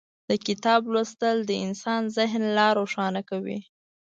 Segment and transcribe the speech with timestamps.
[0.29, 3.59] د کتاب لوستل د انسان ذهن لا روښانه کوي.